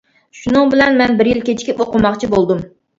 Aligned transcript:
شۇنىڭ 0.37 0.71
بىلەن 0.71 0.97
مەن 1.03 1.15
بىر 1.21 1.31
يىل 1.35 1.45
كېچىكىپ 1.53 1.87
ئوقۇماقچى 1.87 2.35
بولدۇم. 2.37 2.69